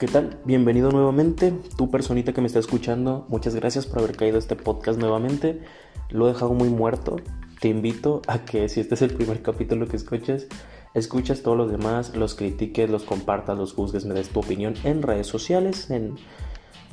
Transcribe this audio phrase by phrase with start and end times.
[0.00, 0.40] ¿Qué tal?
[0.46, 3.26] Bienvenido nuevamente, tu personita que me está escuchando.
[3.28, 5.60] Muchas gracias por haber caído este podcast nuevamente.
[6.08, 7.16] Lo he dejado muy muerto.
[7.60, 10.46] Te invito a que si este es el primer capítulo que escuchas,
[10.94, 15.02] escuchas todos los demás, los critiques, los compartas, los juzgues, me des tu opinión en
[15.02, 16.16] redes sociales, en,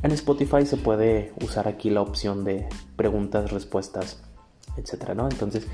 [0.04, 4.22] en Spotify se puede usar aquí la opción de preguntas, respuestas,
[4.76, 5.30] etcétera, ¿no?
[5.30, 5.66] Entonces,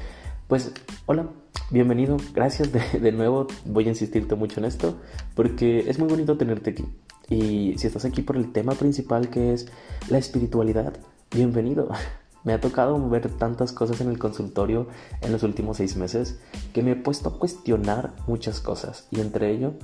[0.47, 0.71] pues,
[1.07, 1.29] hola,
[1.71, 3.47] bienvenido, gracias de, nuevo.
[3.65, 4.97] Voy a insistirte mucho en esto
[5.33, 6.85] porque es muy bonito tenerte aquí.
[7.33, 9.65] Y si estás aquí por el tema principal que es
[10.07, 10.93] la espiritualidad,
[11.33, 11.89] bienvenido.
[12.43, 14.85] Me ha tocado ver tantas cosas en el consultorio
[15.21, 16.39] en los últimos seis meses
[16.73, 19.75] que me he puesto a cuestionar muchas cosas y entre ello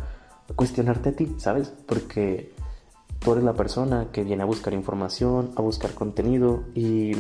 [0.58, 1.72] cuestionarte a ti, ¿sabes?
[1.88, 2.54] Porque
[3.20, 7.14] tú eres la persona que viene a buscar información, a buscar contenido y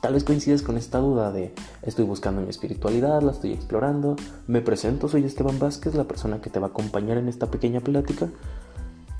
[0.00, 4.16] tal vez coincides con esta duda de estoy buscando mi espiritualidad, la estoy explorando,
[4.48, 7.80] me presento, soy Esteban Vázquez, la persona que te va a acompañar en esta pequeña
[7.80, 8.28] plática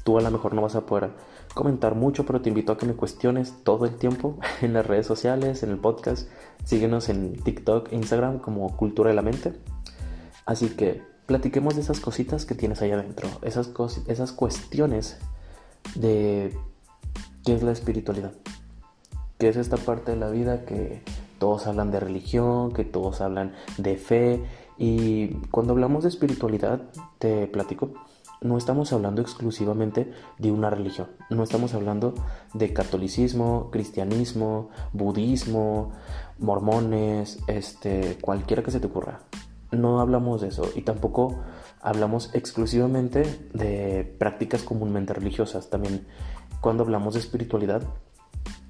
[0.05, 1.11] Tú a lo mejor no vas a poder
[1.55, 5.07] comentar mucho, pero te invito a que me cuestiones todo el tiempo en las redes
[5.07, 6.29] sociales, en el podcast.
[6.65, 9.53] Síguenos en TikTok e Instagram como Cultura de la Mente.
[10.47, 13.71] Así que platiquemos de esas cositas que tienes ahí adentro, esas,
[14.09, 15.19] esas cuestiones
[15.95, 16.57] de
[17.45, 18.33] qué es la espiritualidad,
[19.39, 21.03] qué es esta parte de la vida que
[21.39, 24.45] todos hablan de religión, que todos hablan de fe.
[24.79, 26.83] Y cuando hablamos de espiritualidad,
[27.19, 27.95] te platico,
[28.43, 32.15] no estamos hablando exclusivamente de una religión, no estamos hablando
[32.55, 35.93] de catolicismo, cristianismo, budismo,
[36.39, 39.21] mormones, este, cualquiera que se te ocurra.
[39.71, 41.41] No hablamos de eso y tampoco
[41.81, 43.23] hablamos exclusivamente
[43.55, 45.71] de prácticas comúnmente religiosas.
[45.71, 46.07] También
[46.61, 47.83] cuando hablamos de espiritualidad,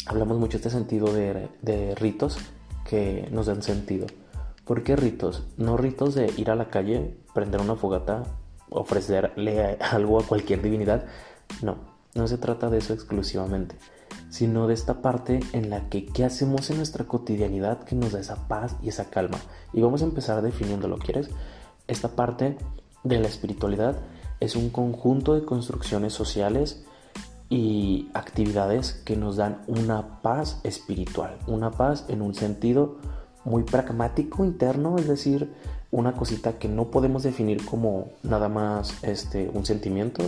[0.06, 2.38] hablamos mucho de este sentido de, de ritos
[2.88, 4.06] que nos dan sentido.
[4.64, 5.44] ¿Por qué ritos?
[5.56, 8.22] No ritos de ir a la calle, prender una fogata
[8.74, 11.04] ofrecerle algo a cualquier divinidad.
[11.62, 11.76] No,
[12.14, 13.76] no se trata de eso exclusivamente,
[14.30, 18.20] sino de esta parte en la que qué hacemos en nuestra cotidianidad que nos da
[18.20, 19.38] esa paz y esa calma.
[19.72, 21.30] Y vamos a empezar definiéndolo, ¿quieres?
[21.86, 22.56] Esta parte
[23.04, 23.96] de la espiritualidad
[24.40, 26.84] es un conjunto de construcciones sociales
[27.48, 32.96] y actividades que nos dan una paz espiritual, una paz en un sentido
[33.44, 35.52] muy pragmático interno, es decir,
[35.92, 40.24] una cosita que no podemos definir como nada más este, un sentimiento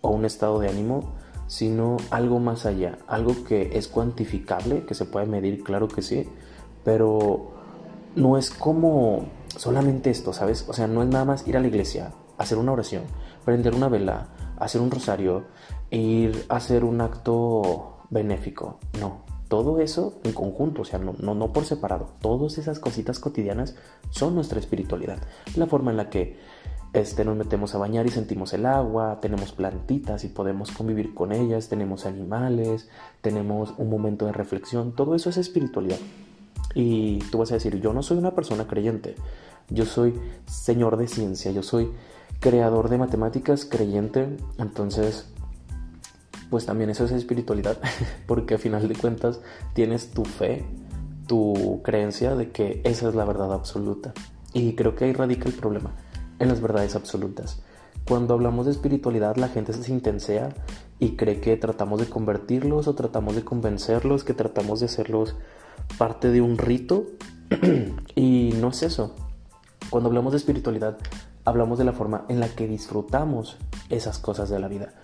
[0.00, 1.12] o un estado de ánimo,
[1.48, 6.28] sino algo más allá, algo que es cuantificable, que se puede medir, claro que sí,
[6.84, 7.50] pero
[8.14, 9.26] no es como
[9.56, 10.64] solamente esto, ¿sabes?
[10.68, 13.02] O sea, no es nada más ir a la iglesia, hacer una oración,
[13.44, 14.28] prender una vela,
[14.58, 15.44] hacer un rosario,
[15.90, 21.34] ir a hacer un acto benéfico, no todo eso en conjunto, o sea, no, no,
[21.34, 22.10] no por separado.
[22.22, 23.74] Todas esas cositas cotidianas
[24.10, 25.18] son nuestra espiritualidad.
[25.56, 26.38] La forma en la que
[26.92, 31.32] este, nos metemos a bañar y sentimos el agua, tenemos plantitas y podemos convivir con
[31.32, 32.88] ellas, tenemos animales,
[33.22, 35.98] tenemos un momento de reflexión, todo eso es espiritualidad.
[36.76, 39.16] Y tú vas a decir, yo no soy una persona creyente,
[39.68, 40.14] yo soy
[40.46, 41.90] señor de ciencia, yo soy
[42.38, 45.28] creador de matemáticas creyente, entonces
[46.50, 47.78] pues también eso es espiritualidad,
[48.26, 49.40] porque a final de cuentas
[49.72, 50.64] tienes tu fe,
[51.26, 54.12] tu creencia de que esa es la verdad absoluta.
[54.52, 55.92] Y creo que ahí radica el problema,
[56.38, 57.62] en las verdades absolutas.
[58.06, 60.48] Cuando hablamos de espiritualidad la gente se intensea
[60.98, 65.36] y cree que tratamos de convertirlos o tratamos de convencerlos, que tratamos de hacerlos
[65.98, 67.06] parte de un rito
[68.16, 69.14] y no es eso.
[69.88, 70.98] Cuando hablamos de espiritualidad
[71.44, 73.56] hablamos de la forma en la que disfrutamos
[73.88, 74.94] esas cosas de la vida.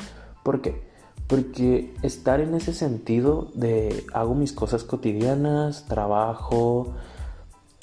[0.43, 0.96] ¿Por qué?
[1.27, 6.95] Porque estar en ese sentido de hago mis cosas cotidianas, trabajo,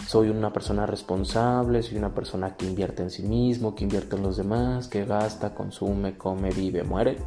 [0.08, 4.24] soy una persona responsable, soy una persona que invierte en sí mismo, que invierte en
[4.24, 7.18] los demás, que gasta, consume, come, vive, muere.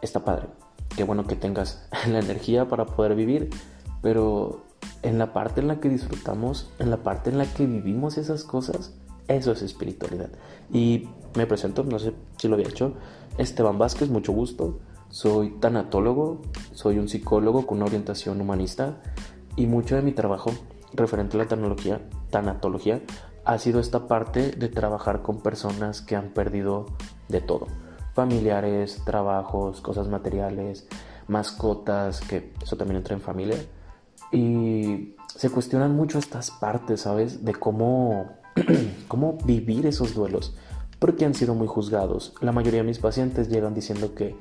[0.00, 0.48] Está padre.
[0.96, 3.50] Qué bueno que tengas la energía para poder vivir,
[4.00, 4.62] pero
[5.02, 8.44] en la parte en la que disfrutamos, en la parte en la que vivimos esas
[8.44, 8.94] cosas,
[9.28, 10.30] eso es espiritualidad.
[10.72, 12.94] Y me presento, no sé si lo había hecho,
[13.38, 14.78] Esteban Vázquez, mucho gusto.
[15.12, 16.40] Soy tanatólogo,
[16.72, 19.02] soy un psicólogo con una orientación humanista
[19.56, 20.52] y mucho de mi trabajo
[20.94, 22.00] referente a la tecnología,
[22.30, 23.02] tanatología
[23.44, 26.86] ha sido esta parte de trabajar con personas que han perdido
[27.28, 27.66] de todo.
[28.14, 30.88] Familiares, trabajos, cosas materiales,
[31.28, 33.58] mascotas, que eso también entra en familia.
[34.32, 37.44] Y se cuestionan mucho estas partes, ¿sabes?
[37.44, 38.38] De cómo,
[39.08, 40.56] cómo vivir esos duelos,
[40.98, 42.32] porque han sido muy juzgados.
[42.40, 44.36] La mayoría de mis pacientes llegan diciendo que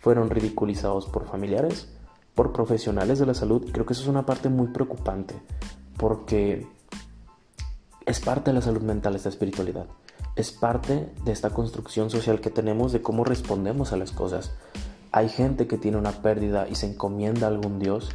[0.00, 1.88] fueron ridiculizados por familiares,
[2.34, 3.70] por profesionales de la salud.
[3.72, 5.34] Creo que eso es una parte muy preocupante
[5.96, 6.66] porque
[8.04, 9.86] es parte de la salud mental esta espiritualidad.
[10.36, 14.52] es parte de esta construcción social que tenemos de cómo respondemos a las cosas.
[15.10, 18.10] Hay gente que tiene una pérdida y se encomienda a algún Dios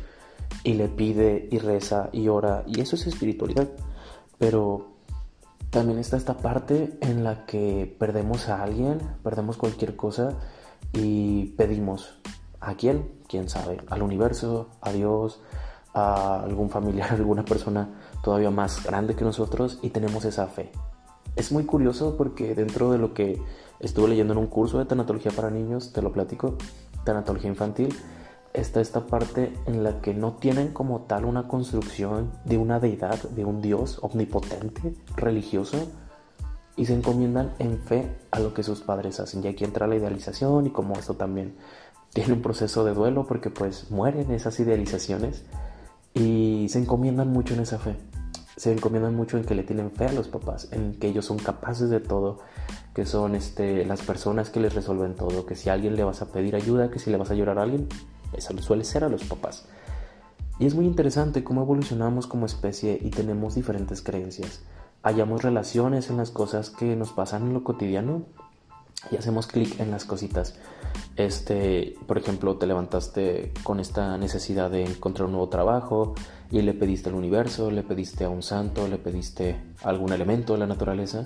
[0.64, 3.70] y le pide y reza y ora y eso es espiritualidad.
[4.38, 4.92] Pero
[5.72, 10.38] también está esta parte en la que perdemos a alguien, perdemos cualquier cosa
[10.94, 12.20] y pedimos
[12.60, 15.42] a quién, quién sabe, al universo, a Dios,
[15.94, 17.90] a algún familiar, alguna persona
[18.24, 20.72] todavía más grande que nosotros y tenemos esa fe.
[21.36, 23.42] Es muy curioso porque dentro de lo que
[23.80, 26.56] estuve leyendo en un curso de tanatología para niños, te lo platico,
[27.04, 27.96] tanatología infantil,
[28.54, 33.22] está esta parte en la que no tienen como tal una construcción de una deidad,
[33.30, 35.78] de un dios omnipotente, religioso,
[36.76, 39.44] y se encomiendan en fe a lo que sus padres hacen.
[39.44, 41.56] Y aquí entra la idealización y como esto también
[42.14, 45.44] tiene un proceso de duelo porque pues mueren esas idealizaciones
[46.14, 47.96] y se encomiendan mucho en esa fe.
[48.58, 51.40] Se encomiendan mucho en que le tienen fe a los papás, en que ellos son
[51.40, 52.40] capaces de todo,
[52.94, 56.22] que son este, las personas que les resuelven todo, que si a alguien le vas
[56.22, 57.88] a pedir ayuda, que si le vas a llorar a alguien,
[58.34, 59.66] eso suele ser a los papás.
[60.60, 64.62] Y es muy interesante cómo evolucionamos como especie y tenemos diferentes creencias.
[65.04, 68.24] Hallamos relaciones en las cosas que nos pasan en lo cotidiano
[69.10, 70.56] y hacemos clic en las cositas.
[71.16, 76.14] Este, por ejemplo, te levantaste con esta necesidad de encontrar un nuevo trabajo
[76.52, 80.54] y le pediste al universo, le pediste a un santo, le pediste a algún elemento
[80.54, 81.26] de la naturaleza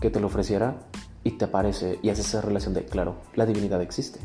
[0.00, 0.76] que te lo ofreciera
[1.24, 4.20] y te aparece y haces esa relación de, claro, la divinidad existe.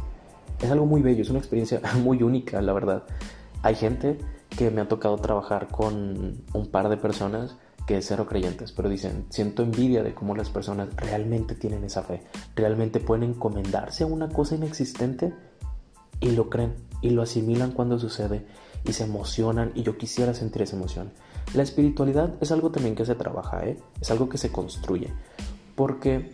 [0.62, 3.03] Es algo muy bello, es una experiencia muy única, la verdad.
[3.63, 4.19] Hay gente
[4.50, 9.25] que me ha tocado trabajar con un par de personas que cero creyentes, pero dicen,
[9.29, 12.23] siento envidia de cómo las personas realmente tienen esa fe,
[12.55, 15.33] realmente pueden encomendarse a una cosa inexistente
[16.19, 18.45] y lo creen y lo asimilan cuando sucede
[18.85, 21.11] y se emocionan y yo quisiera sentir esa emoción.
[21.53, 23.77] La espiritualidad es algo también que se trabaja, ¿eh?
[23.99, 25.11] es algo que se construye,
[25.75, 26.31] porque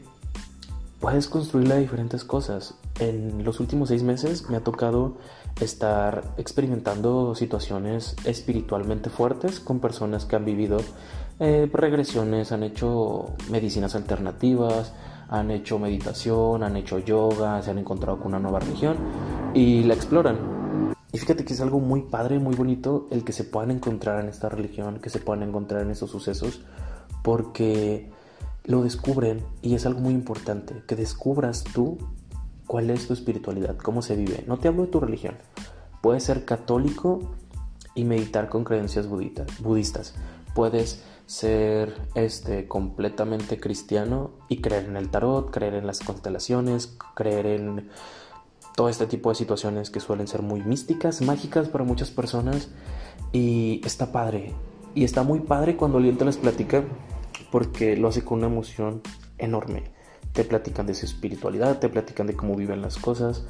[0.99, 2.75] puedes construirla de diferentes cosas.
[2.99, 5.17] En los últimos seis meses me ha tocado
[5.61, 10.79] estar experimentando situaciones espiritualmente fuertes con personas que han vivido
[11.39, 14.93] eh, regresiones, han hecho medicinas alternativas,
[15.29, 18.97] han hecho meditación, han hecho yoga, se han encontrado con una nueva religión
[19.53, 20.95] y la exploran.
[21.11, 24.29] Y fíjate que es algo muy padre, muy bonito el que se puedan encontrar en
[24.29, 26.61] esta religión, que se puedan encontrar en estos sucesos,
[27.23, 28.11] porque
[28.65, 31.97] lo descubren y es algo muy importante, que descubras tú
[32.67, 34.43] cuál es tu espiritualidad, cómo se vive.
[34.47, 35.35] No te hablo de tu religión.
[36.01, 37.31] Puedes ser católico
[37.95, 40.13] y meditar con creencias budistas.
[40.53, 47.45] Puedes ser este completamente cristiano y creer en el tarot, creer en las constelaciones, creer
[47.45, 47.89] en
[48.75, 52.69] todo este tipo de situaciones que suelen ser muy místicas, mágicas para muchas personas
[53.33, 54.53] y está padre.
[54.95, 56.83] Y está muy padre cuando alguien te las platica
[57.51, 59.01] porque lo hace con una emoción
[59.37, 59.83] enorme.
[60.31, 63.45] Te platican de su espiritualidad, te platican de cómo viven las cosas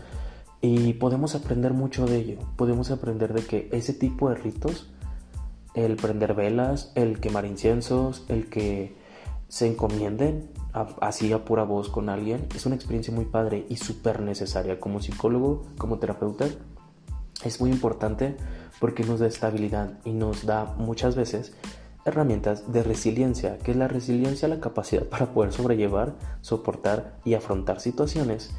[0.62, 2.40] y podemos aprender mucho de ello.
[2.56, 4.90] Podemos aprender de que ese tipo de ritos,
[5.78, 8.96] el prender velas, el quemar inciensos, el que
[9.48, 10.50] se encomienden
[11.02, 15.02] así a pura voz con alguien, es una experiencia muy padre y súper necesaria como
[15.02, 16.48] psicólogo, como terapeuta.
[17.44, 18.36] Es muy importante
[18.80, 21.54] porque nos da estabilidad y nos da muchas veces
[22.06, 27.80] herramientas de resiliencia, que es la resiliencia, la capacidad para poder sobrellevar, soportar y afrontar
[27.80, 28.52] situaciones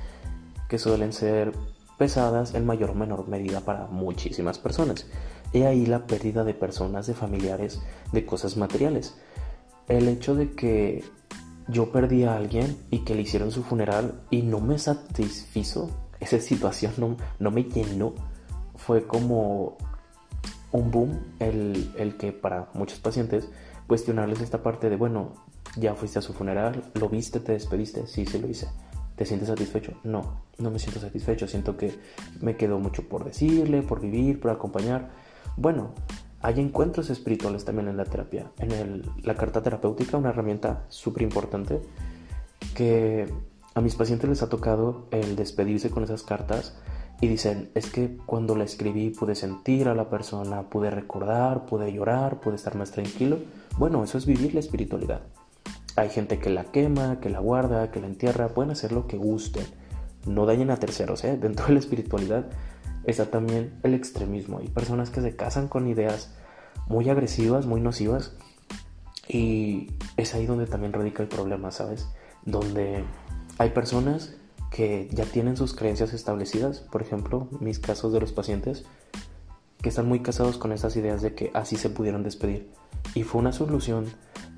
[0.69, 1.53] que suelen ser
[1.97, 5.07] pesadas en mayor o menor medida para muchísimas personas.
[5.53, 7.81] He ahí la pérdida de personas, de familiares,
[8.13, 9.17] de cosas materiales.
[9.89, 11.05] El hecho de que
[11.69, 15.91] yo perdí a alguien y que le hicieron su funeral y no me satisfizo,
[16.21, 18.15] esa situación no, no me llenó,
[18.77, 19.77] fue como
[20.73, 23.49] un boom el, el, que para muchos pacientes
[23.87, 25.33] cuestionarles esta parte de, bueno,
[25.77, 28.69] ya fuiste a su funeral, lo viste, te despediste, sí, sí lo hice.
[29.17, 29.95] ¿Te sientes satisfecho?
[30.05, 31.93] No, no me siento satisfecho, siento que
[32.41, 35.11] me quedó mucho por decirle, por vivir, por acompañar.
[35.59, 35.91] Bueno,
[36.41, 41.81] hay encuentros espirituales también en la terapia, en la carta terapéutica, una herramienta súper importante
[42.77, 43.27] que
[43.75, 46.77] a mis pacientes les ha tocado el despedirse con esas cartas
[47.21, 51.93] y dicen, es que cuando la escribí pude sentir a la persona, pude recordar, pude
[51.93, 53.39] llorar, pude estar más tranquilo.
[53.77, 55.23] Bueno, eso es vivir la espiritualidad.
[55.97, 59.17] Hay gente que la quema, que la guarda, que la entierra, pueden hacer lo que
[59.17, 59.67] gusten.
[60.25, 61.37] No dañen a terceros, ¿eh?
[61.37, 62.47] Dentro de la espiritualidad
[63.05, 64.59] está también el extremismo.
[64.59, 66.35] Hay personas que se casan con ideas
[66.87, 68.33] muy agresivas, muy nocivas.
[69.29, 72.09] Y es ahí donde también radica el problema, ¿sabes?
[72.45, 73.05] Donde
[73.59, 74.35] hay personas
[74.71, 78.85] que ya tienen sus creencias establecidas, por ejemplo, mis casos de los pacientes,
[79.83, 82.71] que están muy casados con esas ideas de que así se pudieron despedir.
[83.15, 84.07] Y fue una solución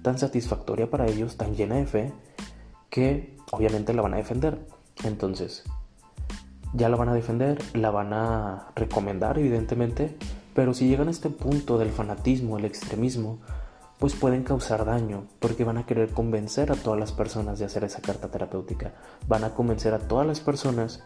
[0.03, 2.13] tan satisfactoria para ellos, tan llena de fe,
[2.89, 4.59] que obviamente la van a defender.
[5.05, 5.65] Entonces,
[6.73, 10.17] ya la van a defender, la van a recomendar evidentemente,
[10.55, 13.39] pero si llegan a este punto del fanatismo, el extremismo,
[13.99, 17.85] pues pueden causar daño, porque van a querer convencer a todas las personas de hacer
[17.85, 18.95] esa carta terapéutica,
[19.29, 21.03] van a convencer a todas las personas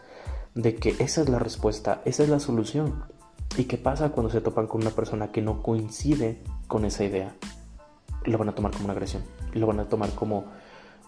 [0.53, 3.03] de que esa es la respuesta, esa es la solución.
[3.57, 7.35] ¿Y qué pasa cuando se topan con una persona que no coincide con esa idea?
[8.23, 10.45] Lo van a tomar como una agresión, lo van a tomar como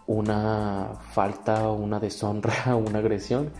[0.07, 3.51] una falta, una deshonra, una agresión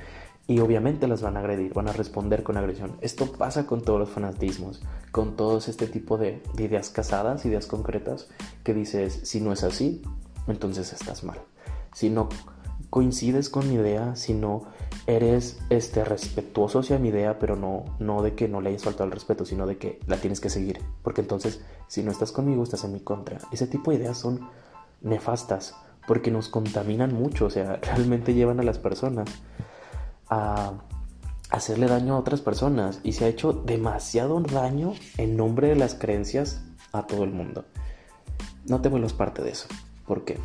[0.48, 2.96] y obviamente las van a agredir, van a responder con agresión.
[3.02, 8.30] Esto pasa con todos los fanatismos, con todos este tipo de, ideas casadas, ideas concretas,
[8.64, 10.02] que dices, si no es así,
[10.48, 11.38] entonces estás mal.
[11.94, 12.30] Si no
[12.90, 14.64] coincides con mi idea, si no
[15.06, 19.06] eres este, respetuoso hacia mi idea, pero no, no de que no le hayas faltado
[19.06, 20.80] el respeto, sino de que la tienes que seguir.
[21.04, 23.40] Porque entonces, si no estás conmigo, estás en mi contra.
[23.52, 24.48] Ese tipo de ideas son
[25.02, 25.76] nefastas,
[26.08, 29.28] porque nos contaminan mucho, o sea, realmente llevan a las personas
[30.30, 30.74] a
[31.50, 35.96] hacerle daño a otras personas y se ha hecho demasiado daño en nombre de las
[35.96, 37.66] creencias a todo el mundo.
[38.66, 39.68] No te vuelvas parte de eso,
[40.06, 40.38] porque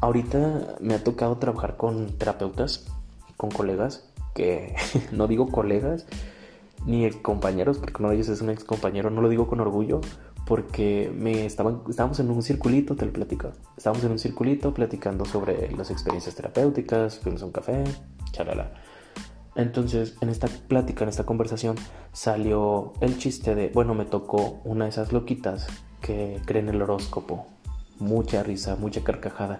[0.00, 2.86] ahorita me ha tocado trabajar con terapeutas,
[3.36, 4.76] con colegas, que
[5.12, 6.06] no digo colegas
[6.84, 10.00] ni compañeros, porque uno de ellos es un ex compañero, no lo digo con orgullo,
[10.46, 13.50] porque me estaban, estábamos en un circulito, te lo platico.
[13.76, 17.82] Estábamos en un circulito platicando sobre las experiencias terapéuticas, fuimos a un café,
[18.32, 18.72] chalala.
[19.56, 21.76] Entonces, en esta plática, en esta conversación,
[22.12, 25.66] salió el chiste de, bueno, me tocó una de esas loquitas
[26.02, 27.46] que creen el horóscopo.
[27.98, 29.56] Mucha risa, mucha carcajada.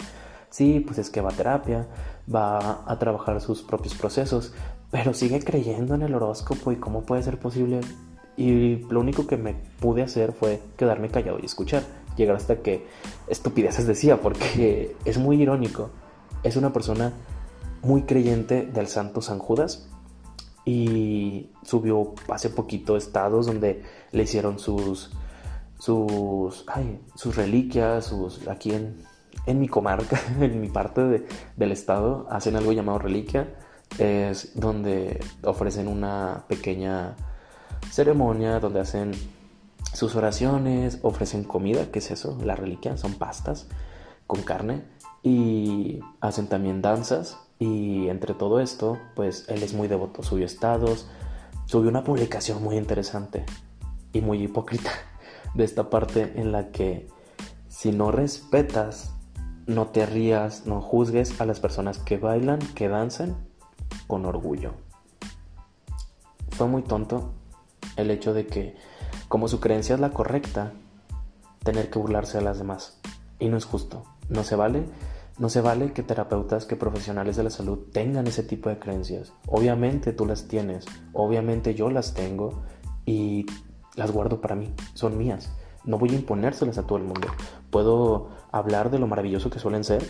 [0.51, 1.87] Sí, pues es que va a terapia,
[2.33, 4.53] va a trabajar sus propios procesos,
[4.91, 7.81] pero sigue creyendo en el horóscopo y cómo puede ser posible.
[8.37, 11.83] Y lo único que me pude hacer fue quedarme callado y escuchar.
[12.17, 12.87] Llegar hasta que
[13.29, 15.91] estupideces decía, porque es muy irónico.
[16.43, 17.13] Es una persona
[17.87, 19.89] muy creyente del santo San Judas
[20.65, 25.11] y subió hace poquito estados donde le hicieron sus
[25.79, 26.67] sus
[27.15, 28.99] sus reliquias sus aquí en,
[29.47, 31.27] en mi comarca en mi parte
[31.57, 33.55] del estado hacen algo llamado reliquia.
[33.99, 37.15] Es donde ofrecen una pequeña
[37.93, 39.13] ceremonia donde hacen
[39.93, 43.69] sus oraciones ofrecen comida que es eso la reliquia son pastas
[44.27, 44.83] con carne.
[45.23, 51.09] Y hacen también danzas y entre todo esto, pues él es muy devoto, subió estados,
[51.65, 53.45] subió una publicación muy interesante
[54.13, 54.91] y muy hipócrita
[55.55, 57.09] de esta parte en la que
[57.69, 59.15] si no respetas,
[59.67, 63.37] no te rías, no juzgues a las personas que bailan, que danzan
[64.07, 64.75] con orgullo.
[66.51, 67.33] Fue muy tonto
[67.97, 68.77] el hecho de que,
[69.29, 70.73] como su creencia es la correcta,
[71.65, 73.01] tener que burlarse de las demás.
[73.39, 74.85] Y no es justo, no se vale
[75.39, 79.33] no se vale que terapeutas, que profesionales de la salud tengan ese tipo de creencias.
[79.47, 82.63] Obviamente tú las tienes, obviamente yo las tengo
[83.05, 83.47] y
[83.97, 85.53] las guardo para mí, son mías.
[85.85, 87.29] No voy a imponérselas a todo el mundo.
[87.71, 90.03] Puedo hablar de lo maravilloso que suelen ser,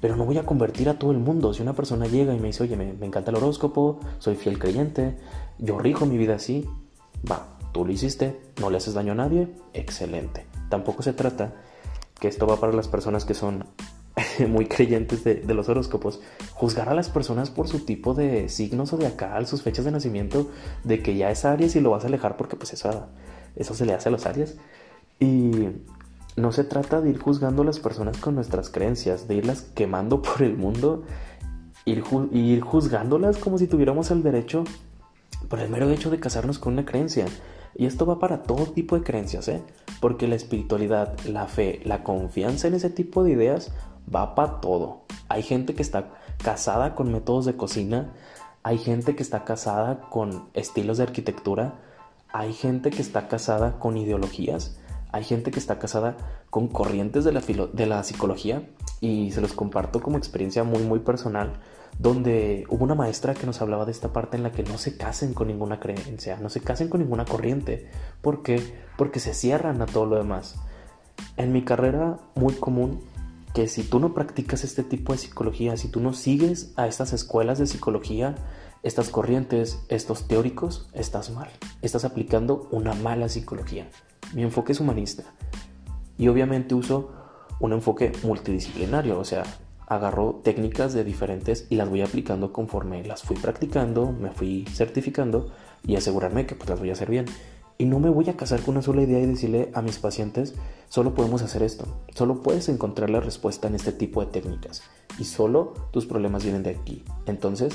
[0.00, 1.52] pero no voy a convertir a todo el mundo.
[1.54, 5.18] Si una persona llega y me dice, oye, me, encanta el horóscopo, soy fiel creyente,
[5.58, 6.68] yo rijo mi vida así,
[7.30, 10.46] va, tú lo hiciste, no le haces daño a nadie, excelente.
[10.68, 11.54] Tampoco se trata
[12.18, 13.66] que esto va para las personas que son
[14.48, 16.20] muy creyentes de, los horóscopos,
[16.52, 20.50] juzgar a las personas por su tipo de signo zodiacal, sus fechas de nacimiento,
[20.84, 23.08] de que ya es Aries y lo vas a alejar porque pues eso,
[23.56, 24.56] eso se le hace a los Aries.
[25.18, 25.68] Y
[26.36, 30.22] no se trata de ir juzgando a las personas con nuestras creencias, de irlas quemando
[30.22, 31.04] por el mundo,
[31.84, 34.64] ir, ir juzgándolas como si tuviéramos el derecho
[35.48, 37.26] por el mero hecho de casarnos con una creencia.
[37.74, 39.62] Y esto va para todo tipo de creencias, ¿eh?
[40.00, 43.72] Porque la espiritualidad, la fe, la confianza en ese tipo de ideas
[44.14, 45.02] va para todo.
[45.28, 46.10] Hay gente que está
[46.42, 48.12] casada con métodos de cocina,
[48.62, 51.74] hay gente que está casada con estilos de arquitectura,
[52.32, 54.76] hay gente que está casada con ideologías,
[55.12, 56.16] hay gente que está casada
[56.50, 57.32] con corrientes de
[57.86, 58.68] la, psicología
[59.00, 61.60] y se los comparto como experiencia muy muy personal
[61.98, 64.96] donde hubo una maestra que nos hablaba de esta parte en la que no se
[64.96, 67.90] casen con ninguna creencia, no se casen con ninguna corriente.
[68.22, 68.62] ¿Por qué?
[68.96, 70.56] Porque se cierran a todo lo demás.
[71.36, 73.02] En mi carrera muy común
[73.54, 77.12] que si tú no practicas este tipo de psicología, si tú no sigues a estas
[77.12, 78.34] escuelas de psicología,
[78.82, 81.50] estas corrientes, estos teóricos, estás mal.
[81.82, 83.88] Estás aplicando una mala psicología.
[84.32, 85.24] Mi enfoque es humanista.
[86.16, 87.10] Y obviamente uso
[87.58, 89.42] un enfoque multidisciplinario, o sea,
[89.86, 95.50] agarro técnicas de diferentes y las voy aplicando conforme las fui practicando, me fui certificando
[95.84, 97.26] y asegurarme que pues las voy a hacer bien.
[97.80, 100.54] Y no me voy a casar con una sola idea y decirle a mis pacientes,
[100.90, 104.82] solo podemos hacer esto, solo puedes encontrar la respuesta en este tipo de técnicas.
[105.18, 107.04] y solo tus problemas vienen de aquí.
[107.24, 107.72] Entonces,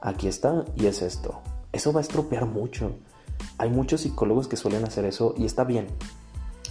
[0.00, 1.40] aquí está y es esto.
[1.72, 2.92] Eso va a estropear mucho.
[3.58, 5.88] Hay muchos psicólogos que suelen hacer eso y está bien.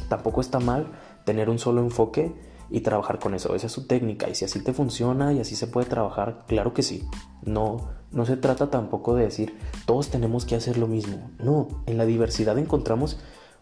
[0.08, 0.88] Tampoco está mal
[1.25, 2.34] tener un solo enfoque
[2.70, 3.53] y trabajar con eso.
[3.53, 6.74] Esa es su técnica y si así te funciona y así se puede trabajar, claro
[6.74, 7.03] que sí.
[7.44, 11.29] No, no se trata tampoco de decir todos tenemos que hacer lo mismo.
[11.39, 13.19] No, en la diversidad encontramos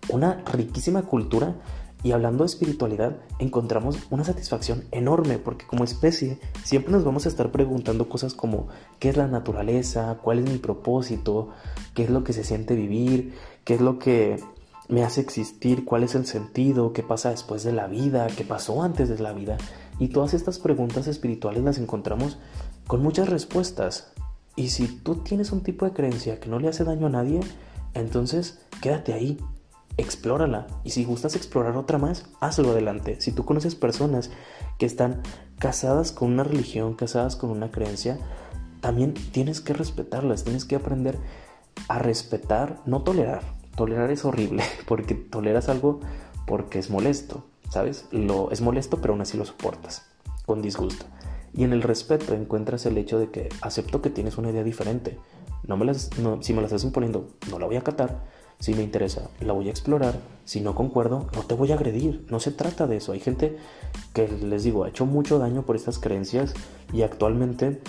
[0.09, 1.55] una riquísima cultura
[2.05, 7.29] y hablando de espiritualidad, encontramos una satisfacción enorme porque como especie siempre nos vamos a
[7.29, 8.67] estar preguntando cosas como
[8.99, 11.49] qué es la naturaleza, cuál es mi propósito,
[11.95, 13.33] qué es lo que se siente vivir,
[13.63, 14.39] qué es lo que
[14.87, 18.83] me hace existir, cuál es el sentido, qué pasa después de la vida, qué pasó
[18.83, 19.57] antes de la vida.
[19.97, 22.37] Y todas estas preguntas espirituales las encontramos
[22.85, 24.11] con muchas respuestas.
[24.55, 27.41] Y si tú tienes un tipo de creencia que no le hace daño a nadie,
[27.93, 29.37] entonces quédate ahí,
[29.97, 30.67] explórala.
[30.83, 33.17] Y si gustas explorar otra más, hazlo adelante.
[33.19, 34.31] Si tú conoces personas
[34.77, 35.21] que están
[35.59, 38.17] casadas con una religión, casadas con una creencia,
[38.81, 41.17] también tienes que respetarlas, tienes que aprender
[41.87, 43.41] a respetar, no tolerar.
[43.75, 45.99] Tolerar es horrible porque toleras algo
[46.47, 48.05] porque es molesto, ¿sabes?
[48.11, 50.05] Lo es molesto, pero aún así lo soportas
[50.45, 51.05] con disgusto.
[51.55, 55.17] Y en el respeto encuentras el hecho de que acepto que tienes una idea diferente.
[55.65, 56.09] No me las,
[56.41, 58.21] si me la estás imponiendo, no la voy a acatar
[58.59, 60.19] si me interesa, la voy a explorar.
[60.45, 62.25] Si no concuerdo, no te voy a agredir.
[62.29, 63.11] No se trata de eso.
[63.11, 63.57] Hay gente
[64.13, 66.53] que, les digo, ha hecho mucho daño por estas creencias
[66.93, 67.81] y actualmente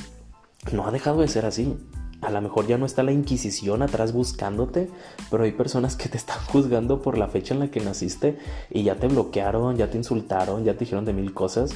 [0.73, 1.76] no ha dejado de ser así.
[2.23, 4.90] A lo mejor ya no está la Inquisición atrás buscándote,
[5.30, 8.38] pero hay personas que te están juzgando por la fecha en la que naciste
[8.70, 11.75] y ya te bloquearon, ya te insultaron, ya te dijeron de mil cosas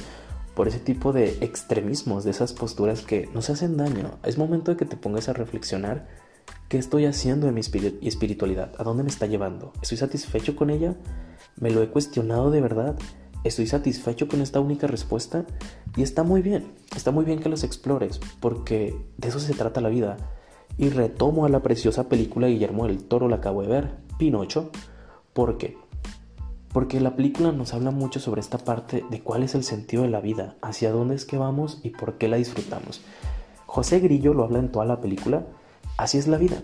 [0.55, 4.19] por ese tipo de extremismos, de esas posturas que no se hacen daño.
[4.23, 6.07] Es momento de que te pongas a reflexionar
[6.71, 8.71] ¿Qué estoy haciendo en mi espiritualidad?
[8.77, 9.73] ¿A dónde me está llevando?
[9.81, 10.95] ¿Estoy satisfecho con ella?
[11.57, 12.95] ¿Me lo he cuestionado de verdad?
[13.43, 15.45] ¿Estoy satisfecho con esta única respuesta?
[15.97, 19.81] Y está muy bien, está muy bien que los explores, porque de eso se trata
[19.81, 20.15] la vida.
[20.77, 24.71] Y retomo a la preciosa película Guillermo del Toro, la acabo de ver, Pinocho.
[25.33, 25.77] ¿Por qué?
[26.73, 30.09] Porque la película nos habla mucho sobre esta parte de cuál es el sentido de
[30.09, 33.01] la vida, hacia dónde es que vamos y por qué la disfrutamos.
[33.65, 35.45] José Grillo lo habla en toda la película
[36.01, 36.63] Así es la vida.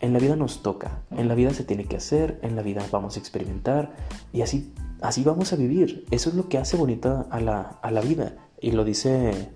[0.00, 2.84] En la vida nos toca, en la vida se tiene que hacer, en la vida
[2.90, 3.94] vamos a experimentar
[4.32, 6.06] y así, así vamos a vivir.
[6.10, 8.34] Eso es lo que hace bonita a la, a la vida.
[8.60, 9.52] Y lo dice,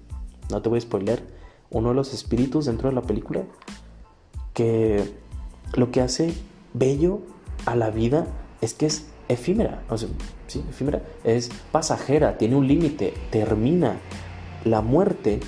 [0.51, 1.27] no te voy a spoiler,
[1.71, 3.43] uno de los espíritus dentro de la película,
[4.55, 5.13] que
[5.75, 6.33] lo que hace
[6.75, 7.23] bello
[7.65, 8.29] a la vida
[8.61, 10.09] es que es efímera, o sea,
[10.47, 13.99] sí, efímera, es pasajera, tiene un límite, termina.
[14.65, 15.41] La muerte,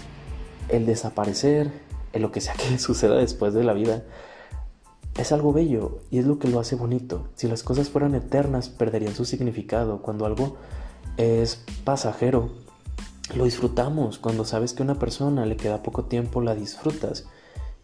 [0.69, 1.73] el desaparecer,
[2.13, 4.05] en lo que sea que suceda después de la vida,
[5.17, 7.29] es algo bello y es lo que lo hace bonito.
[7.35, 10.01] Si las cosas fueran eternas, perderían su significado.
[10.01, 10.57] Cuando algo
[11.17, 12.51] es pasajero,
[13.35, 14.19] lo disfrutamos.
[14.19, 17.27] Cuando sabes que a una persona le queda poco tiempo, la disfrutas.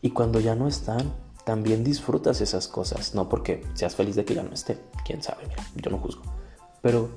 [0.00, 1.12] Y cuando ya no están,
[1.44, 3.14] también disfrutas esas cosas.
[3.14, 4.78] No porque seas feliz de que ya no esté.
[5.04, 5.44] Quién sabe,
[5.76, 6.22] yo no juzgo.
[6.83, 7.09] Pero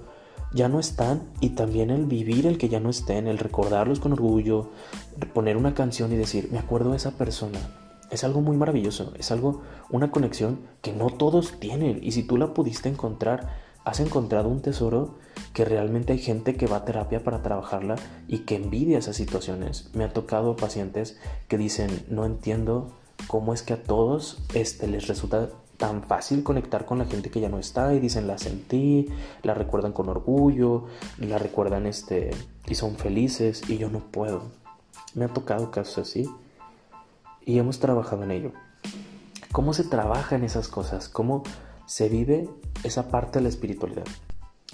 [0.54, 4.14] ya no están y también el vivir el que ya no estén, el recordarlos con
[4.14, 4.70] orgullo,
[5.34, 7.60] poner una canción y decir, me acuerdo de esa persona.
[8.10, 12.38] Es algo muy maravilloso, es algo, una conexión que no todos tienen y si tú
[12.38, 15.18] la pudiste encontrar, has encontrado un tesoro
[15.54, 17.96] que realmente hay gente que va a terapia para trabajarla
[18.28, 19.90] y que envidia esas situaciones.
[19.94, 22.97] Me ha tocado pacientes que dicen, no entiendo
[23.28, 27.40] cómo es que a todos este, les resulta tan fácil conectar con la gente que
[27.40, 29.08] ya no está y dicen la sentí,
[29.44, 30.86] la recuerdan con orgullo,
[31.20, 32.32] la recuerdan este
[32.68, 34.44] y son felices y yo no puedo.
[35.14, 36.30] Me ha tocado casos así
[37.46, 38.52] y hemos trabajado en ello.
[39.52, 41.10] ¿Cómo se trabaja en esas cosas?
[41.10, 41.44] ¿Cómo
[41.86, 42.50] se vive
[42.84, 44.06] esa parte de la espiritualidad?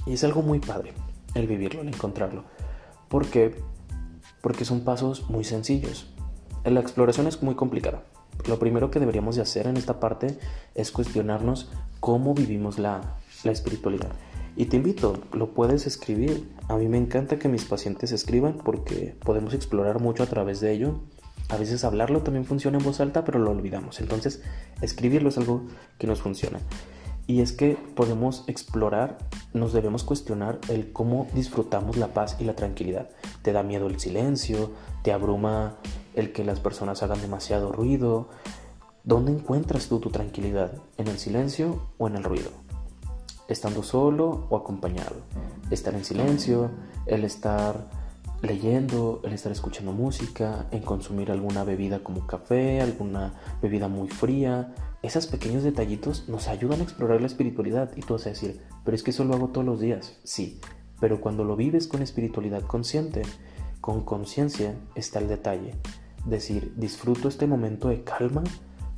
[0.05, 0.93] Y es algo muy padre
[1.35, 2.43] el vivirlo, el encontrarlo.
[3.09, 3.55] ¿Por qué?
[4.41, 6.07] Porque son pasos muy sencillos.
[6.63, 8.03] La exploración es muy complicada
[8.47, 10.37] lo primero que deberíamos de hacer en esta parte
[10.75, 14.11] es cuestionarnos cómo vivimos la, espiritualidad.
[14.55, 16.49] Y te invito, lo puedes escribir.
[16.69, 20.71] A mí me encanta que mis pacientes escriban porque podemos explorar mucho a través de
[20.71, 20.99] ello.
[21.49, 23.99] A veces hablarlo también funciona en voz alta, pero lo olvidamos.
[23.99, 24.41] Entonces,
[24.81, 25.63] escribirlo es algo
[25.97, 26.59] que nos funciona.
[27.25, 29.17] Y es que podemos explorar,
[29.53, 33.09] nos debemos cuestionar el cómo disfrutamos la paz y la tranquilidad.
[33.41, 34.71] ¿Te da miedo el silencio?
[35.03, 35.77] ¿Te abruma
[36.15, 38.29] el que las personas hagan demasiado ruido.
[39.03, 40.73] ¿Dónde encuentras tú tu tranquilidad?
[40.97, 42.51] ¿En el silencio o en el ruido?
[43.47, 45.15] ¿Estando solo o acompañado?
[45.69, 46.71] Estar en silencio,
[47.05, 47.89] el estar
[48.41, 54.73] leyendo, el estar escuchando música, en consumir alguna bebida como café, alguna bebida muy fría.
[55.01, 58.95] Esos pequeños detallitos nos ayudan a explorar la espiritualidad y tú vas a decir, pero
[58.95, 60.17] es que eso lo hago todos los días.
[60.23, 60.59] Sí,
[60.99, 63.23] pero cuando lo vives con espiritualidad consciente,
[63.81, 65.73] con conciencia está el detalle.
[66.25, 68.43] Decir, disfruto este momento de calma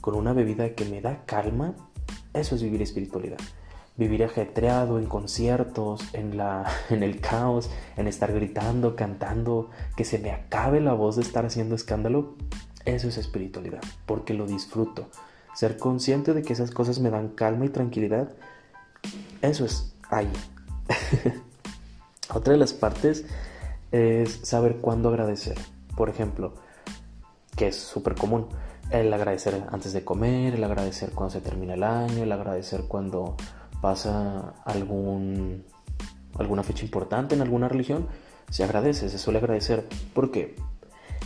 [0.02, 1.74] con una bebida que me da calma,
[2.34, 3.40] eso es vivir espiritualidad.
[3.98, 10.20] Vivir ajetreado en conciertos, en, la, en el caos, en estar gritando, cantando, que se
[10.20, 12.36] me acabe la voz de estar haciendo escándalo,
[12.86, 15.10] eso es espiritualidad, porque lo disfruto.
[15.56, 18.30] Ser consciente de que esas cosas me dan calma y tranquilidad,
[19.42, 20.32] eso es ahí.
[22.34, 23.26] Otra de las partes
[23.92, 25.58] es saber cuándo agradecer.
[25.96, 26.54] Por ejemplo,
[27.56, 28.48] que es súper común,
[28.91, 33.36] el agradecer antes de comer, el agradecer cuando se termina el año, el agradecer cuando
[33.82, 35.65] pasa algún,
[36.38, 38.08] alguna fecha importante en alguna religión,
[38.50, 39.88] se agradece, se suele agradecer.
[40.13, 40.56] porque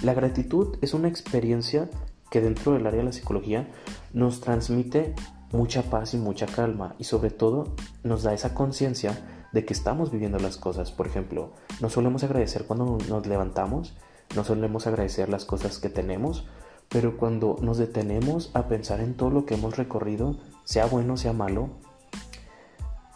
[0.01, 1.89] La gratitud es una experiencia
[2.29, 3.67] que dentro del área de la psicología
[4.13, 5.15] nos transmite
[5.51, 9.17] mucha paz y mucha calma y sobre todo nos da esa conciencia
[9.51, 10.91] de que estamos viviendo las cosas.
[10.91, 13.95] Por ejemplo, no solemos agradecer cuando nos levantamos,
[14.35, 16.47] no solemos agradecer las cosas que tenemos,
[16.87, 21.33] pero cuando nos detenemos a pensar en todo lo que hemos recorrido, sea bueno, sea
[21.33, 21.69] malo,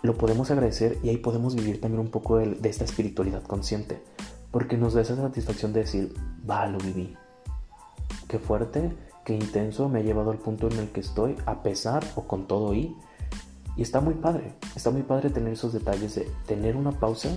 [0.01, 4.01] lo podemos agradecer y ahí podemos vivir también un poco de, esta espiritualidad consciente,
[4.51, 6.13] porque nos da esa satisfacción de decir,
[6.49, 7.15] va, lo viví.
[8.27, 8.91] Qué fuerte,
[9.23, 12.47] qué intenso me ha llevado al punto en el que estoy, a pesar o con
[12.47, 12.95] todo y
[13.75, 17.29] y está muy padre, está muy padre tener esos detalles de tener una pausa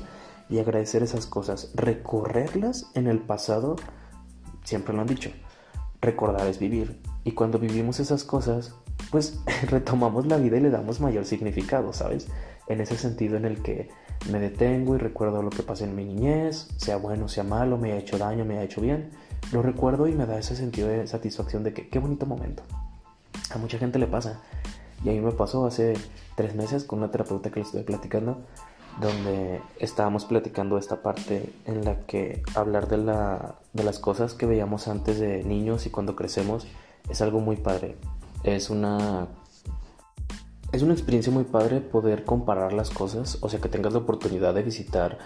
[0.49, 3.77] y agradecer esas cosas, recorrerlas en el pasado,
[4.65, 5.31] siempre lo han dicho,
[6.01, 7.01] recordar es vivir.
[7.25, 8.75] Y cuando vivimos esas cosas,
[9.11, 12.29] pues retomamos la vida y le damos mayor significado, ¿sabes?
[12.69, 13.89] En ese sentido en el que
[14.31, 17.93] me detengo y recuerdo lo que pasé en mi niñez, sea bueno, sea malo, me
[17.93, 19.11] ha hecho daño, me ha hecho bien,
[19.53, 22.63] lo recuerdo y me da ese sentido de satisfacción de que qué bonito momento.
[23.51, 24.41] A mucha gente le pasa
[25.05, 25.95] y a mí me pasó hace
[26.35, 28.39] tres meses con una terapeuta que le estoy platicando,
[29.01, 34.47] donde estábamos platicando esta parte en la que hablar de, la, de las cosas que
[34.47, 36.67] veíamos antes de niños y cuando crecemos
[37.09, 37.97] es algo muy padre.
[38.43, 39.29] Es una
[40.73, 44.53] es una experiencia muy padre poder comparar las cosas, o sea, que tengas la oportunidad
[44.53, 45.19] de visitar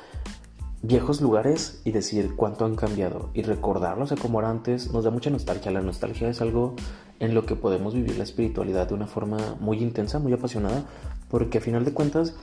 [0.82, 5.10] viejos lugares y decir cuánto han cambiado y recordarlos sea, como era antes, nos da
[5.10, 5.70] mucha nostalgia.
[5.70, 6.74] La nostalgia es algo
[7.18, 10.84] en lo que podemos vivir la espiritualidad de una forma muy intensa, muy apasionada,
[11.28, 12.34] porque a final de cuentas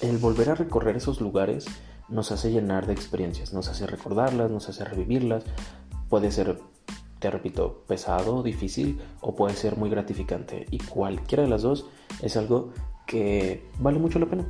[0.00, 1.66] el volver a recorrer esos lugares
[2.08, 5.44] nos hace llenar de experiencias, nos hace recordarlas, nos hace revivirlas,
[6.08, 6.58] puede ser,
[7.18, 11.86] te repito, pesado, difícil o puede ser muy gratificante y cualquiera de las dos
[12.22, 12.72] es algo
[13.06, 14.46] que vale mucho la pena.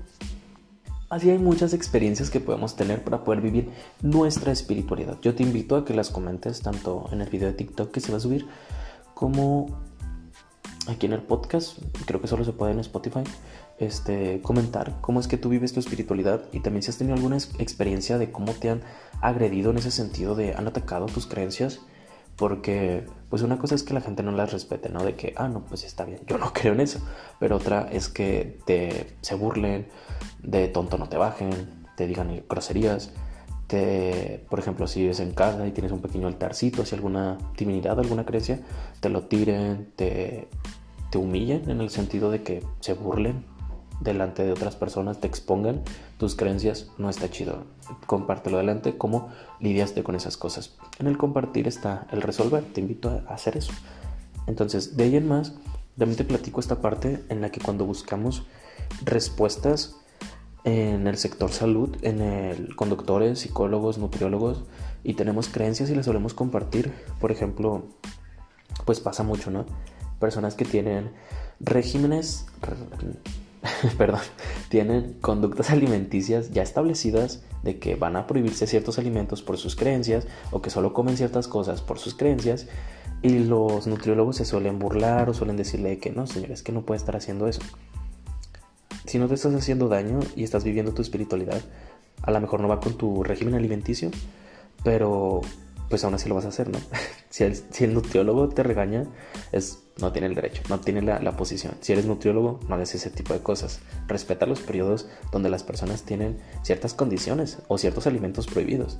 [1.08, 3.70] Así hay muchas experiencias que podemos tener para poder vivir
[4.02, 5.18] nuestra espiritualidad.
[5.22, 8.10] Yo te invito a que las comentes tanto en el video de TikTok que se
[8.10, 8.46] va a subir
[9.14, 9.80] como
[10.88, 13.22] aquí en el podcast, creo que solo se puede en Spotify,
[13.78, 17.36] este, comentar cómo es que tú vives tu espiritualidad y también si has tenido alguna
[17.36, 18.82] experiencia de cómo te han
[19.20, 21.80] agredido en ese sentido de han atacado tus creencias.
[22.36, 25.02] Porque, pues una cosa es que la gente no las respete, ¿no?
[25.02, 27.00] De que, ah, no, pues está bien, yo no creo en eso.
[27.40, 29.88] Pero otra es que te, se burlen,
[30.42, 33.14] de tonto no te bajen, te digan groserías,
[33.66, 37.98] te, por ejemplo, si vives en casa y tienes un pequeño altarcito, si alguna divinidad,
[37.98, 38.60] alguna creencia,
[39.00, 40.48] te lo tiren, te,
[41.10, 43.44] te humillen en el sentido de que se burlen
[44.00, 45.82] delante de otras personas, te expongan
[46.18, 47.64] tus creencias, no está chido.
[48.06, 49.28] Compártelo adelante, cómo
[49.60, 50.76] lidiaste con esas cosas.
[50.98, 53.72] En el compartir está el resolver, te invito a hacer eso.
[54.46, 55.54] Entonces, de ahí en más,
[55.98, 58.44] también te platico esta parte en la que cuando buscamos
[59.04, 59.96] respuestas
[60.64, 64.64] en el sector salud, en el conductores, psicólogos, nutriólogos
[65.04, 66.92] y tenemos creencias y las solemos compartir.
[67.20, 67.84] Por ejemplo,
[68.84, 69.64] pues pasa mucho, ¿no?
[70.18, 71.12] Personas que tienen
[71.60, 72.46] regímenes,
[73.98, 74.20] perdón,
[74.68, 80.26] tienen conductas alimenticias ya establecidas de que van a prohibirse ciertos alimentos por sus creencias
[80.50, 82.66] o que solo comen ciertas cosas por sus creencias.
[83.22, 86.98] Y los nutriólogos se suelen burlar o suelen decirle que no, señores, que no puede
[86.98, 87.62] estar haciendo eso
[89.06, 91.60] si no te estás haciendo daño y estás viviendo tu espiritualidad,
[92.22, 94.10] a lo mejor no va con tu régimen alimenticio,
[94.82, 95.40] pero
[95.88, 96.78] pues aún así lo vas a hacer, ¿no?
[97.30, 99.04] si, el, nutriólogo te regaña,
[99.52, 101.74] es, no tiene el derecho, no tiene la, la, posición.
[101.80, 103.80] Si eres nutriólogo, no hagas ese tipo de cosas.
[104.08, 108.98] Respeta los periodos donde las personas tienen ciertas condiciones o ciertos alimentos prohibidos.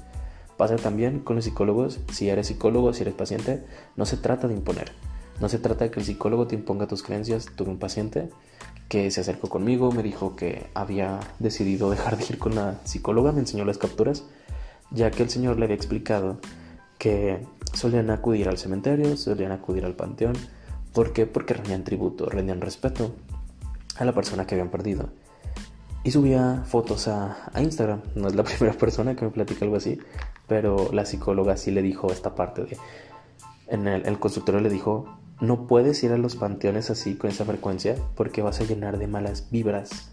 [0.57, 3.63] Pasa también con los psicólogos, si eres psicólogo, si eres paciente,
[3.95, 4.93] no se trata de imponer.
[5.41, 7.47] No se trata de que el psicólogo te imponga tus creencias.
[7.55, 8.31] Tuve un paciente
[8.89, 13.33] que se acercó conmigo, me dijo que había decidido dejar de ir con la psicóloga,
[13.33, 14.25] me enseñó las capturas,
[14.91, 16.39] ya que el señor le había explicado
[16.99, 20.35] que solían acudir al cementerio, solían acudir al panteón.
[20.93, 21.27] ¿Por qué?
[21.27, 23.15] Porque rendían tributo, rendían respeto
[23.99, 25.11] a la persona que habían perdido.
[26.05, 28.01] y subía fotos a, Instagram.
[28.15, 29.99] No es la primera persona que me platica algo así,
[30.47, 32.77] pero la psicóloga sí le dijo esta parte de...
[33.69, 37.97] En el, el le dijo, no puedes ir a los panteones así con esa frecuencia
[38.15, 40.13] porque vas a llenar de malas vibras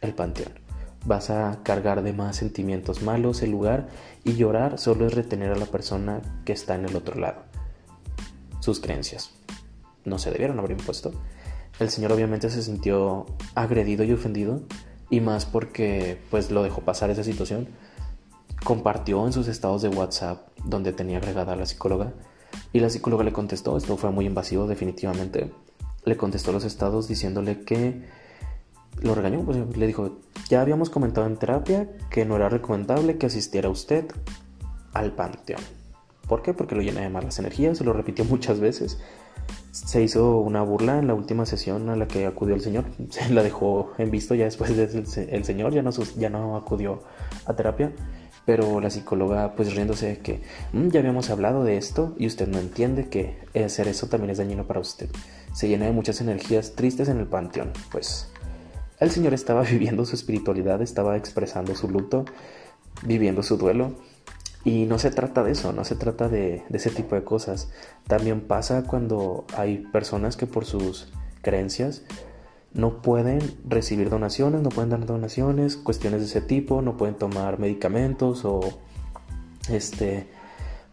[0.00, 0.69] el panteón.
[1.04, 3.88] Vas a cargar de más sentimientos malos el lugar
[4.24, 7.42] y llorar solo es retener a la persona que está en el otro lado.
[8.60, 9.30] Sus creencias.
[10.04, 11.12] No se debieron haber impuesto.
[11.78, 14.62] El señor obviamente se sintió agredido y ofendido
[15.08, 17.68] y más porque pues lo dejó pasar esa situación.
[18.64, 22.12] Compartió en sus estados de WhatsApp donde tenía agregada a la psicóloga
[22.72, 25.52] y la psicóloga le contestó, esto fue muy invasivo definitivamente,
[26.04, 28.04] le contestó los estados diciéndole que
[29.00, 33.26] lo regañó, pues le dijo, ya habíamos comentado en terapia que no era recomendable que
[33.26, 34.06] asistiera usted
[34.92, 35.62] al panteón.
[36.28, 36.54] ¿Por qué?
[36.54, 38.98] Porque lo llena de malas energías, se lo repitió muchas veces
[39.72, 42.84] se hizo una burla en la última sesión a la que acudió el señor.
[43.10, 47.02] Se la dejó en visto ya después del el señor, ya no, ya no acudió
[47.46, 47.92] a terapia.
[48.46, 52.48] Pero la psicóloga, pues riéndose de que mm, ya habíamos hablado de esto y usted
[52.48, 55.08] no entiende que hacer eso también es dañino para usted.
[55.52, 57.70] Se llena de muchas energías tristes en el panteón.
[57.92, 58.28] Pues
[59.00, 62.24] el señor estaba viviendo su espiritualidad, estaba expresando su luto,
[63.02, 63.94] viviendo su duelo
[64.64, 67.70] y no se trata de eso, no se trata de, ese tipo de cosas.
[68.06, 71.08] También pasa cuando hay personas que por sus
[71.42, 72.02] creencias
[72.72, 77.58] no pueden recibir donaciones, no pueden dar donaciones, cuestiones de ese tipo, no pueden tomar
[77.58, 78.60] medicamentos o
[79.68, 80.28] este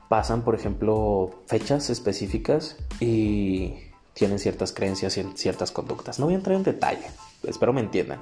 [0.09, 3.73] pasan, por ejemplo, fechas específicas y
[4.13, 6.19] tienen ciertas creencias y ciertas conductas.
[6.19, 7.05] No voy a entrar en detalle,
[7.43, 8.19] espero me entiendan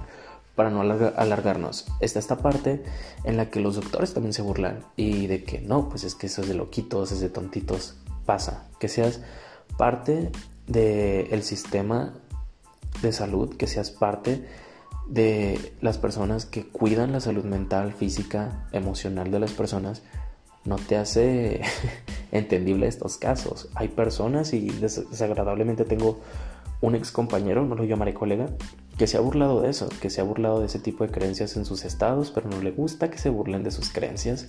[0.56, 2.82] para no alargarnos, está esta parte
[3.26, 6.28] en la que los doctores también se burlan y de que no, pues es que
[6.28, 9.22] eso es de loquitos, es de tontitos, pasa, que seas
[9.78, 10.32] parte
[10.68, 12.14] del sistema
[13.02, 14.48] de salud, que seas parte
[15.08, 20.04] de las personas que cuidan la salud mental, física, emocional de las personas,
[20.64, 21.62] no te hace
[22.32, 23.70] entendible estos casos.
[23.76, 26.22] Hay personas y desagradablemente tengo
[26.82, 28.48] un ex compañero, no lo llamaré colega,
[28.98, 31.58] que se ha burlado de eso, que se ha burlado de ese tipo de creencias
[31.58, 34.48] en sus estados, pero no le gusta que se burlen de sus creencias.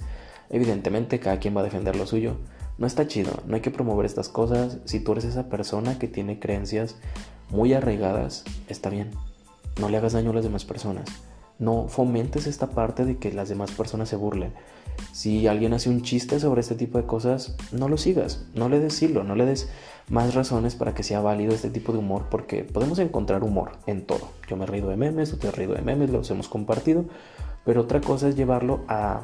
[0.51, 2.37] Evidentemente cada quien va a defender lo suyo.
[2.79, 4.79] No está chido, no hay que promover estas cosas.
[4.85, 6.97] Si tú eres esa persona que tiene creencias
[7.51, 9.11] muy arraigadas, está bien.
[9.81, 11.07] No le hagas daño a las demás personas.
[11.59, 14.53] No fomentes esta parte de que las demás personas se burlen.
[15.13, 18.79] Si alguien hace un chiste sobre este tipo de cosas, no lo sigas, no le
[18.79, 19.69] des hilo, no le des
[20.09, 24.07] más razones para que sea válido este tipo de humor, porque podemos encontrar humor en
[24.07, 24.29] todo.
[24.49, 27.07] Yo me he reído de memes, tú te has reído de memes, los hemos compartido,
[27.65, 29.23] pero otra cosa es llevarlo a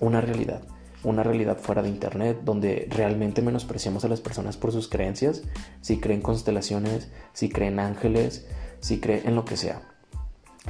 [0.00, 0.62] una realidad,
[1.04, 5.42] una realidad fuera de internet, donde realmente menospreciamos a las personas por sus creencias,
[5.82, 8.46] si creen constelaciones, si creen ángeles,
[8.80, 9.82] si creen en lo que sea.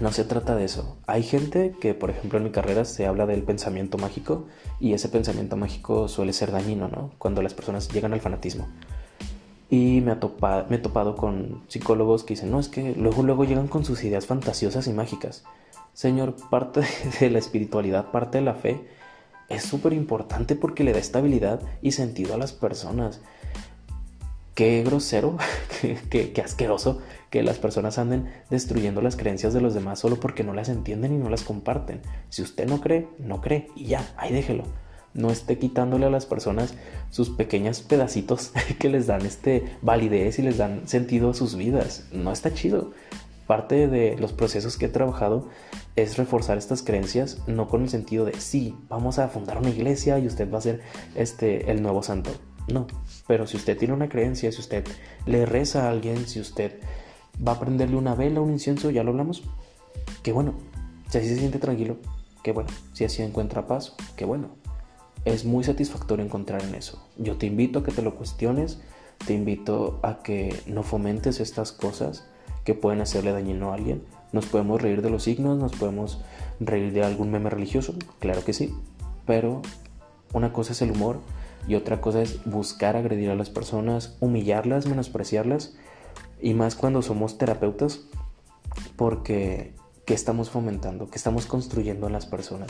[0.00, 0.98] No se trata de eso.
[1.06, 4.46] Hay gente que, por ejemplo, en mi carrera se habla del pensamiento mágico
[4.78, 7.12] y ese pensamiento mágico suele ser dañino, ¿no?
[7.16, 8.68] Cuando las personas llegan al fanatismo.
[9.68, 10.14] Y me,
[10.68, 14.04] me he topado con psicólogos que dicen, no, es que luego, luego llegan con sus
[14.04, 15.44] ideas fantasiosas y mágicas.
[15.92, 16.82] Señor, parte
[17.20, 18.86] de la espiritualidad, parte de la fe,
[19.48, 23.20] es súper importante porque le da estabilidad y sentido a las personas
[24.56, 25.36] qué grosero,
[26.10, 27.00] qué, asqueroso
[27.30, 31.12] que las personas anden destruyendo las creencias de los demás solo porque no las entienden
[31.12, 32.00] y no las comparten.
[32.30, 34.64] Si usted no cree, no cree y ya, ahí déjelo.
[35.16, 36.74] No esté quitándole a las personas
[37.10, 42.06] sus pequeños pedacitos que les dan este validez y les dan sentido a sus vidas.
[42.12, 42.92] No está chido.
[43.48, 45.48] Parte de los procesos que he trabajado
[45.94, 50.18] es reforzar estas creencias, no con el sentido de sí, vamos a fundar una iglesia
[50.18, 50.80] y usted va a ser
[51.14, 52.32] este el nuevo santo
[52.68, 52.86] no,
[53.26, 54.84] pero si usted tiene una creencia, si usted
[55.24, 56.80] le reza a alguien, si usted
[57.46, 59.44] va a prenderle una vela, un incienso, ya lo hablamos,
[60.22, 60.54] qué bueno.
[61.08, 61.98] Si así se siente tranquilo,
[62.42, 62.70] qué bueno.
[62.92, 64.56] Si así encuentra paz, qué bueno.
[65.26, 67.04] Es muy satisfactorio encontrar en eso.
[67.18, 68.78] Yo te invito a que te lo cuestiones,
[69.26, 72.24] te invito a que no fomentes estas cosas
[72.62, 74.04] que pueden hacerle dañino a alguien.
[74.32, 76.20] Nos podemos reír de los signos, nos podemos
[76.60, 78.72] reír de algún meme religioso, claro que sí,
[79.26, 79.62] pero
[80.32, 81.18] una cosa es el humor
[81.66, 85.74] y otra cosa es buscar agredir a las personas, humillarlas, menospreciarlas
[86.40, 88.02] y más cuando somos terapeutas
[88.94, 91.10] porque ¿qué estamos fomentando?
[91.10, 92.68] ¿Qué estamos construyendo en las personas?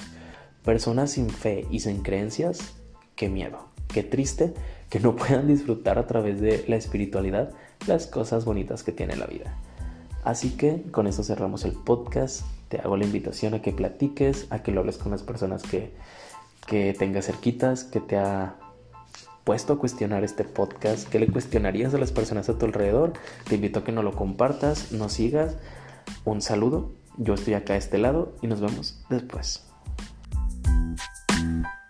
[0.66, 2.74] Personas sin fe y sin creencias,
[3.14, 4.52] qué miedo, qué triste
[4.90, 7.52] que no puedan disfrutar a través de la espiritualidad
[7.87, 9.57] las cosas bonitas que tiene la vida.
[10.24, 12.44] Así que con eso cerramos el podcast.
[12.68, 15.92] Te hago la invitación a que platiques, a que lo hables con las personas que,
[16.66, 18.57] que tengas cerquitas, que te ha
[19.44, 21.09] puesto a cuestionar este podcast?
[21.09, 23.12] ¿Qué le cuestionarías a las personas a tu alrededor?
[23.48, 25.57] Te invito a que no lo compartas, nos sigas.
[26.24, 29.66] Un saludo, Yo estoy acá a este lado y nos vemos después.
[30.66, 31.86] Thank you